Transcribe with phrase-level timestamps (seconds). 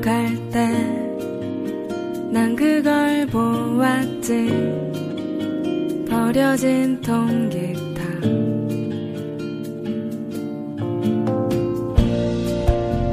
[0.00, 1.02] 갈 때
[2.32, 4.48] 난 그걸 보았지.
[6.08, 8.02] 버려진 통기타.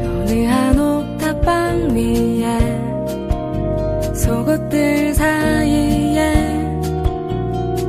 [0.06, 2.48] 어느 한 옥탑방 위에
[4.16, 6.34] 속옷들 사이에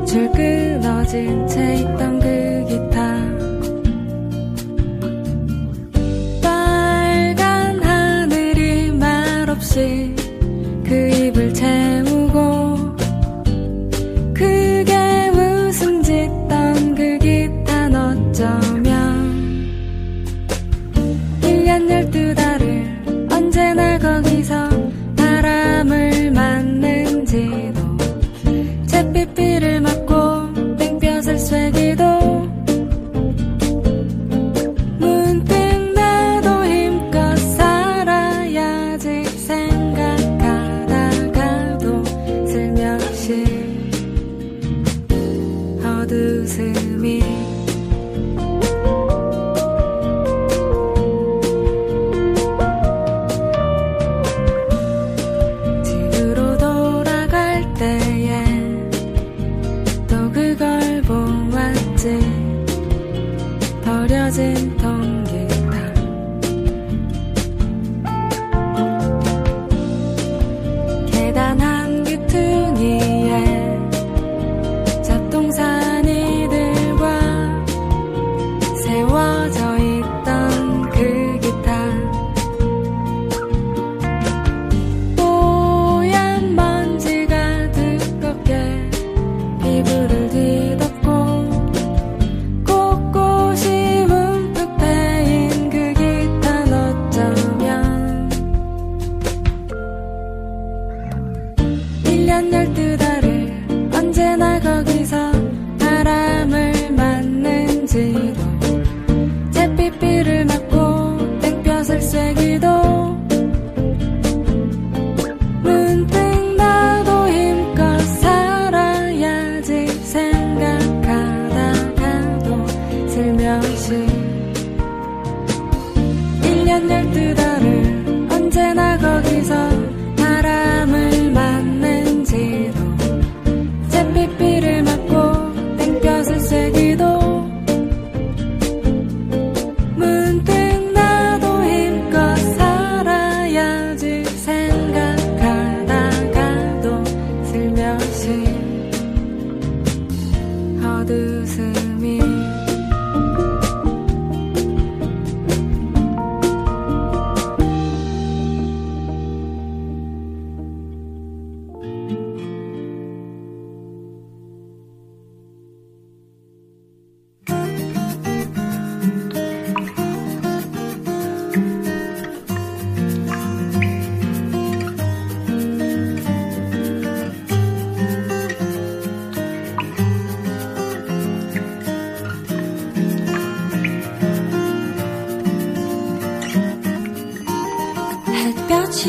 [0.05, 1.77] 줄 끊어진 채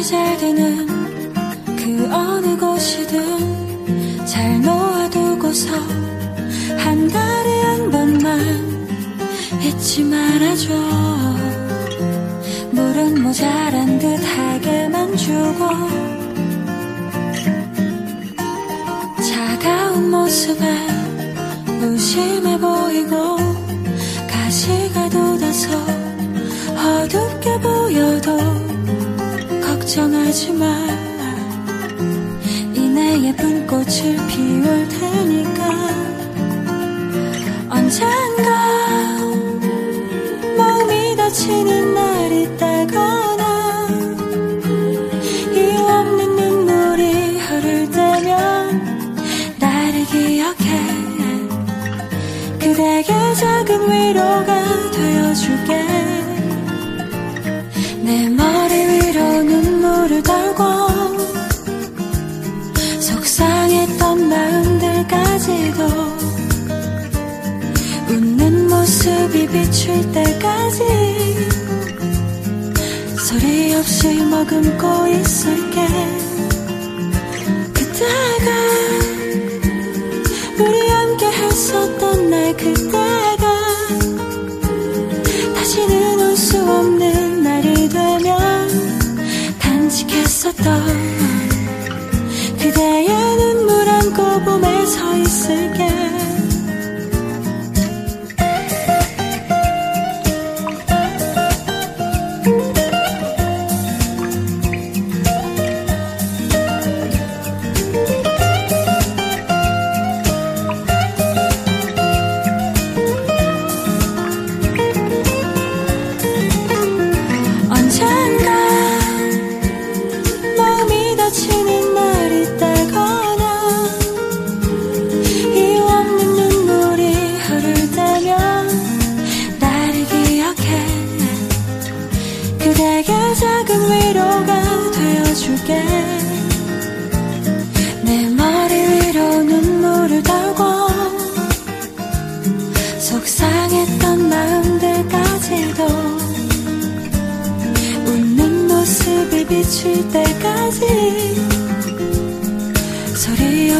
[0.02, 0.88] 왠지 잘 되는
[1.78, 5.76] 그 어느 곳이든 잘 놓아두고서
[6.80, 8.40] 한 달에 한 번만
[9.62, 10.74] 잊지 말아줘.
[12.72, 15.91] 물은 모자란 듯 하게만 주고
[65.02, 65.84] 마음들까지도
[68.10, 70.80] 웃는 모습이 비출 때까지
[73.18, 75.88] 소리 없이 머금고 있을게.
[77.74, 78.52] 그때가
[80.60, 83.38] 우리 함께 했었던 날 그때가
[85.56, 88.68] 다시는 올 수 없는 날이 되면
[89.60, 90.86] 간직했었던
[92.60, 93.08] 그대의
[93.38, 93.61] 눈
[94.14, 96.11] 봄에 서 있을게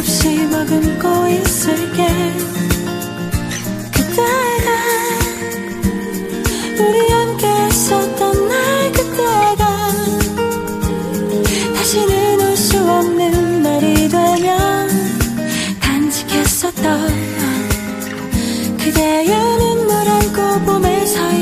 [0.02, 2.08] 없이 머금고 있을게.
[3.94, 4.70] 그때가
[6.80, 9.92] 우리 함께 했었던 날 그때가
[11.76, 14.90] 다시는 올 수 없는 날이 되면
[15.80, 17.08] 간직했었던
[18.80, 19.28] 그대의
[19.60, 21.41] 눈물 안고 봄에 서있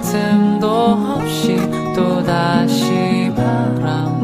[0.00, 1.56] 틈도 없이
[1.94, 4.16] 또다시 바람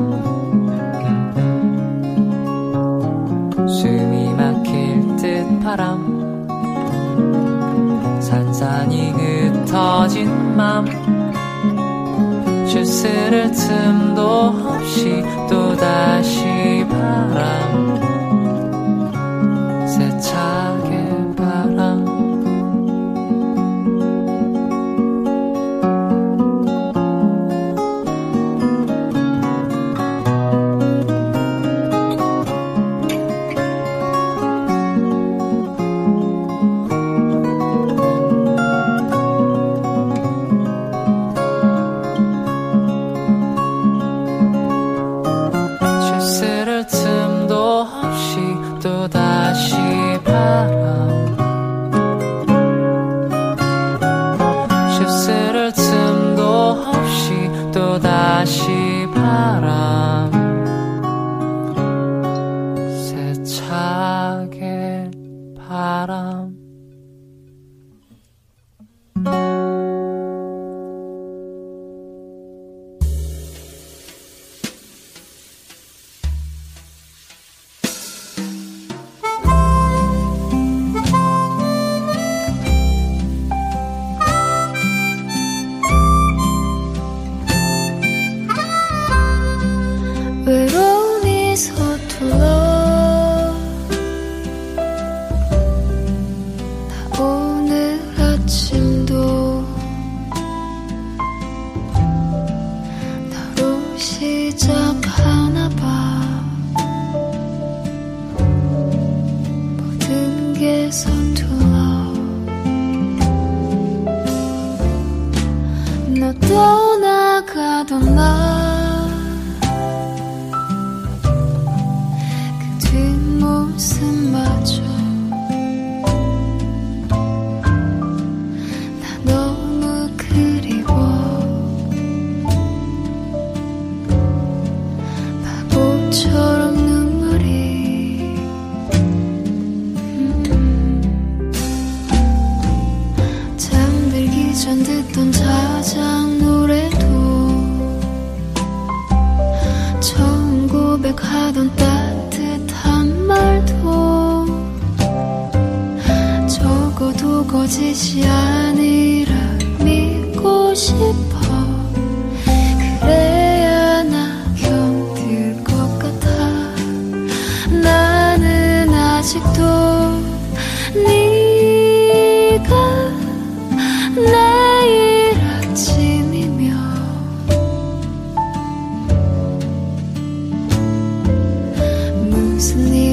[3.69, 6.23] 숨이 막힐 듯 바람.
[8.21, 10.87] 산산이 흩어진 맘.
[12.67, 14.23] 주스를 틈도
[14.67, 18.02] 없이 또다시 바람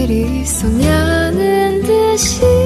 [0.09, 2.58] 일이 쏘냐는 듯이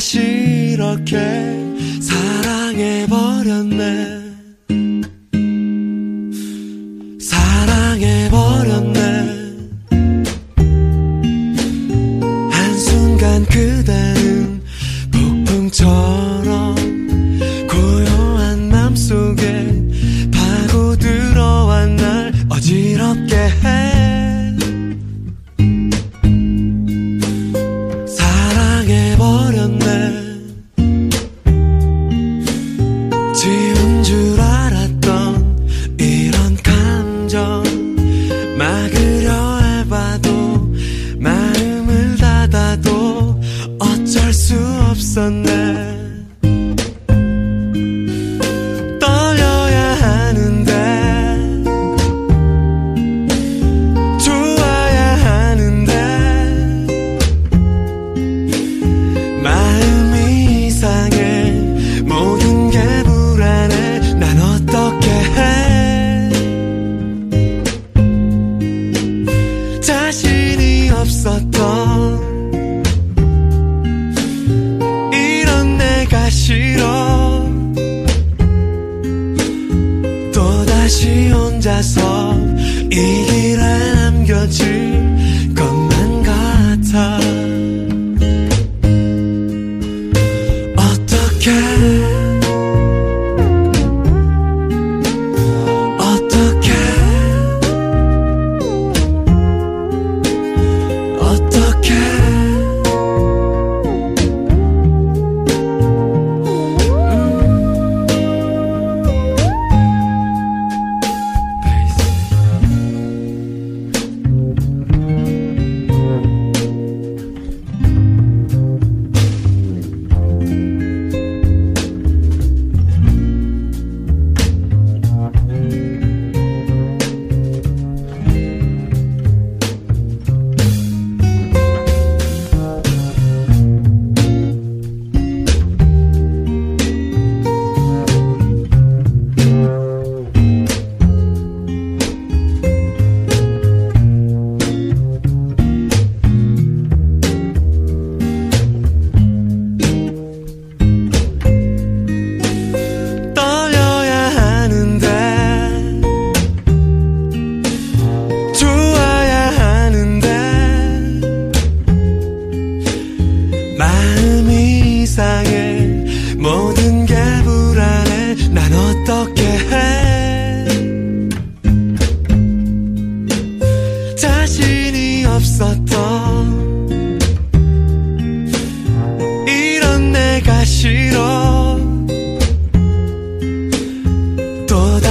[0.00, 1.16] 싫어게
[2.00, 4.09] 사랑해버렸네.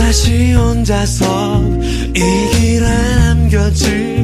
[0.10, 1.62] 다시 혼자서
[2.16, 4.19] 이 길에 남겨진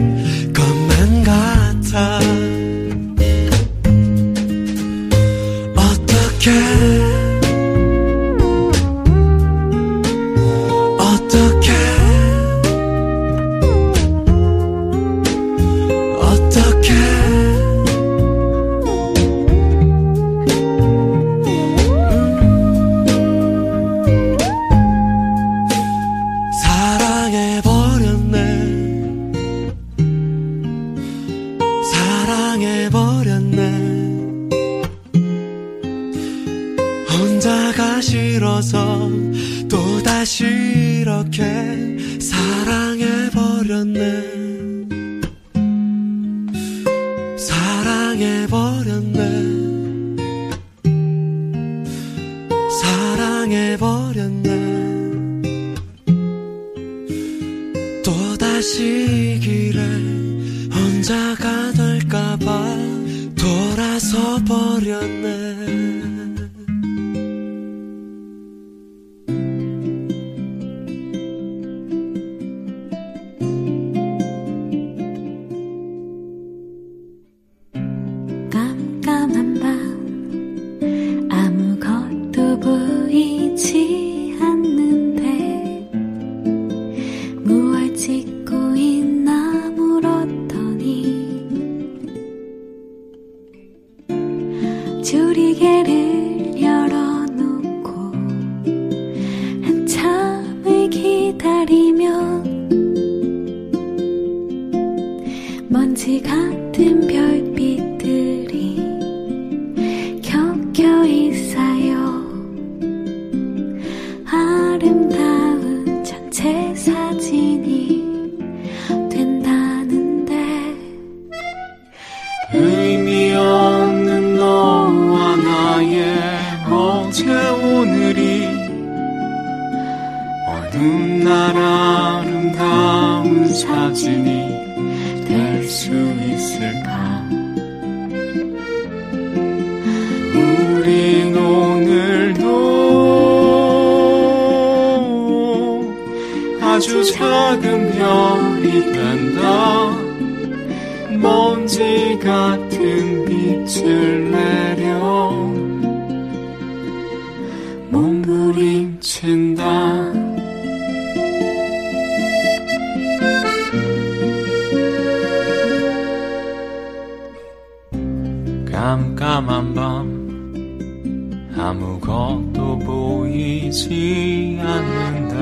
[174.05, 175.35] 보이지 않는다.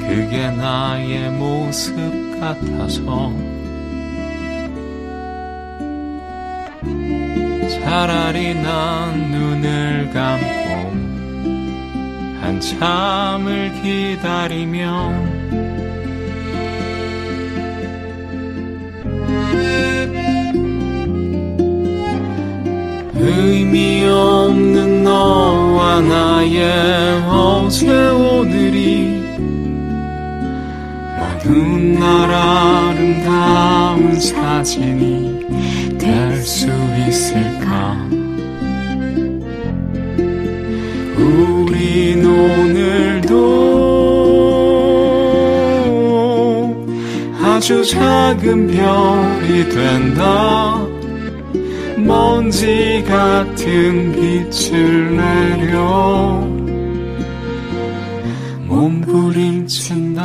[0.00, 1.94] 그게 나의 모습
[2.40, 3.32] 같아서
[7.70, 10.90] 차라리 난 눈을 감고
[12.40, 15.39] 한참을 기다리면
[23.22, 29.20] 의미 없는 너와 나의 어제 오늘이
[31.18, 35.40] 나눈 날 아름다운 사진이
[35.98, 36.66] 될 수
[37.06, 37.96] 있을까?
[41.16, 43.30] 우린 오늘도
[47.42, 50.89] 아주 작은 별이 된다.
[52.10, 56.40] 먼지 같은 빛을 내려
[58.66, 60.20] 몸부림친다.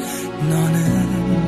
[0.00, 1.41] 서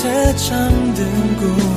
[0.00, 1.69] 글픈 계산들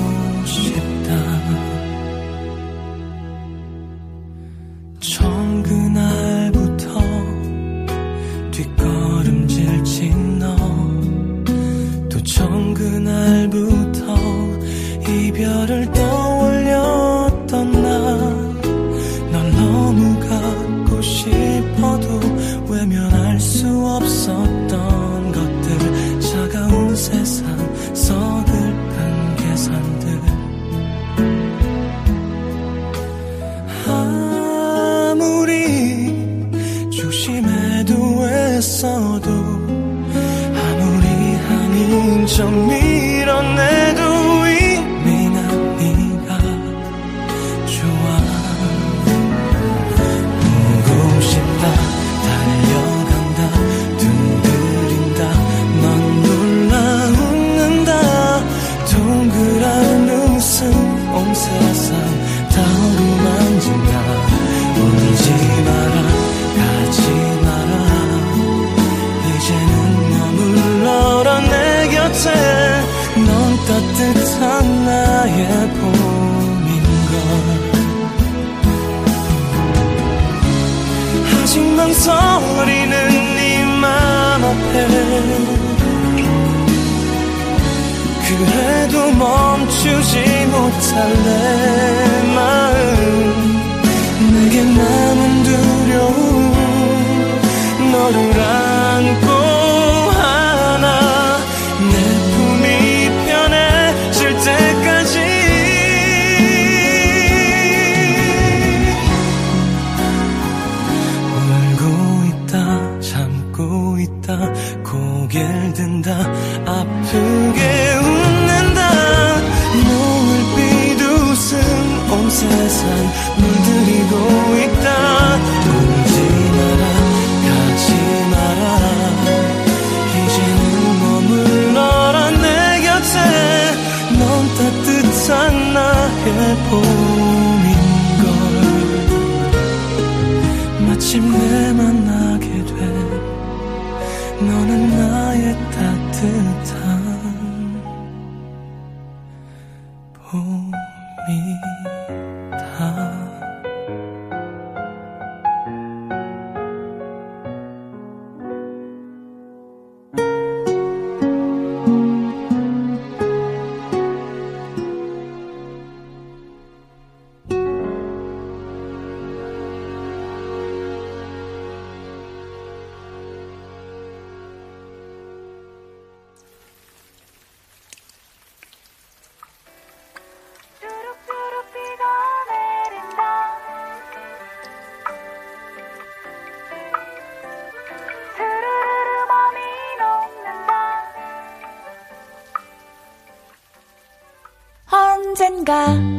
[195.64, 196.13] 感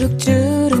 [0.00, 0.79] 주룩주룩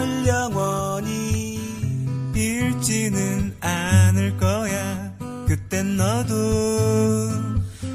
[0.00, 1.60] 사람을 영원히
[2.34, 5.12] 잃지는 않을 거야.
[5.46, 6.34] 그땐 너도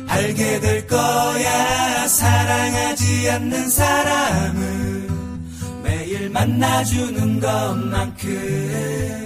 [0.07, 2.07] 알게 될 거야.
[2.07, 5.09] 사랑하지 않는 사람을
[5.83, 9.25] 매일 만나주는 것만큼.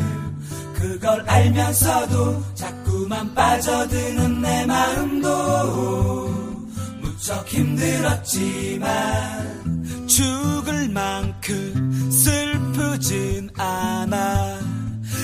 [0.75, 6.29] 그걸 알면서도 자꾸만 빠져드는 내 마음도
[7.01, 8.87] 무척 힘들었지만
[10.07, 11.88] 죽을 만큼
[12.99, 14.59] 슬프진 않아.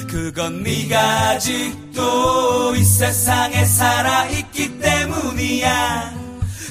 [0.09, 6.13] 그건 네가 아직도 이 세상에 살아있기 때문이야.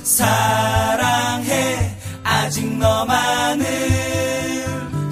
[0.02, 3.64] 사랑해 아직 너만을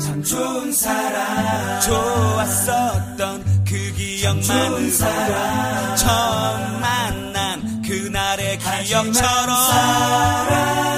[0.03, 1.81] 참 좋은 사람.
[1.81, 9.71] 좋았었던 그 기억만으로 처음 만난 그날의 기억처럼.
[9.71, 10.92] 사랑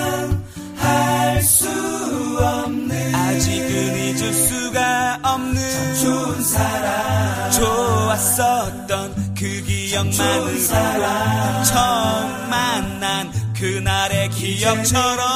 [5.35, 7.51] 없는 좋은 사람.
[7.51, 15.27] 좋았었던 그 기억만으로 처음 만난 그날의 기억처럼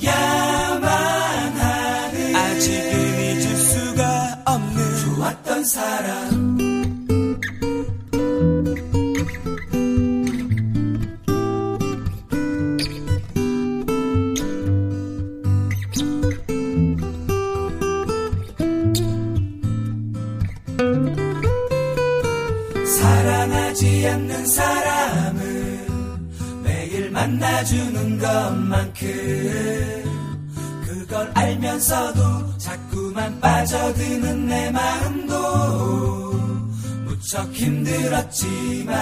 [0.00, 6.67] 잊어야만 하는 아직은 잊을 수가 없는 좋았던 사람
[27.38, 28.98] 만나주는 것만큼
[30.84, 36.32] 그걸 알면서도 자꾸만 빠져드는 내 마음도
[37.04, 38.98] 무척 힘들었지만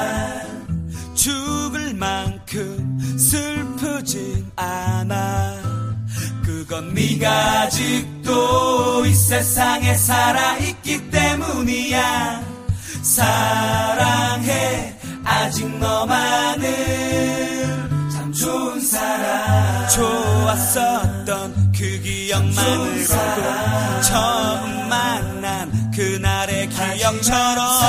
[1.14, 5.56] 죽을 만큼 슬프진 않아.
[6.44, 12.44] 그건 네가 아직도 이 세상에 살아있기 때문이야.
[13.02, 17.55] 사랑해 아직 좋은
[18.86, 27.80] 사람 좋았었던 그 기억만으로 처음 만난 그날의 기억처럼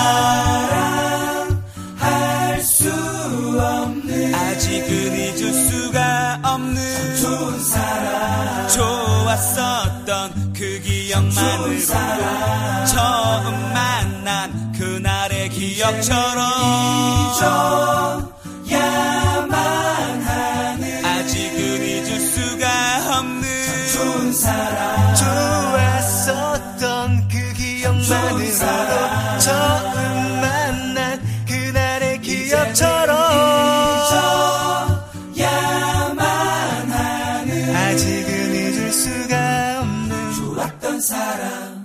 [2.00, 11.80] 사랑할 수 없는 아직은 잊을 수가 없는 좋은 사람 좋았었던 그 기억만으로
[12.88, 16.42] 처음 만난 그날의 기억처럼
[17.38, 18.27] 잊어
[41.00, 41.77] 좋